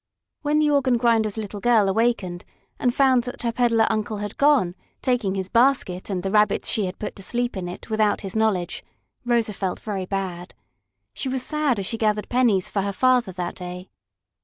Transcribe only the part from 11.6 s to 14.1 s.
as she gathered pennies for her father that day.